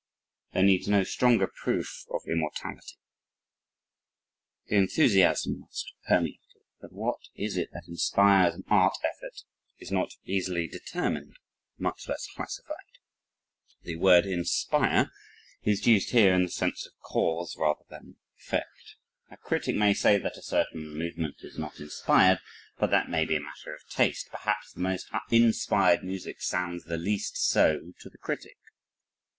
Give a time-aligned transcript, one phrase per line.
[0.53, 2.97] There needs no stronger proof of immortality."
[4.65, 9.43] Enthusiasm must permeate it, but what it is that inspires an art effort
[9.77, 11.37] is not easily determined
[11.77, 12.97] much less classified.
[13.83, 15.11] The word "inspire"
[15.61, 18.95] is used here in the sense of cause rather than effect.
[19.29, 22.39] A critic may say that a certain movement is not inspired.
[22.79, 26.97] But that may be a matter of taste perhaps the most inspired music sounds the
[26.97, 28.57] least so to the critic.